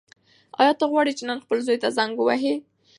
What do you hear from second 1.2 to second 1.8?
نن خپل زوی